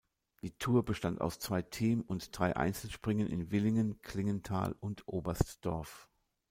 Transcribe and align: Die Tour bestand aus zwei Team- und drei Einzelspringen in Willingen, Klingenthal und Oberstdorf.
Die 0.41 0.49
Tour 0.57 0.83
bestand 0.83 1.21
aus 1.21 1.37
zwei 1.37 1.61
Team- 1.61 2.01
und 2.01 2.35
drei 2.35 2.55
Einzelspringen 2.55 3.27
in 3.27 3.51
Willingen, 3.51 4.01
Klingenthal 4.01 4.75
und 4.79 5.07
Oberstdorf. 5.07 6.09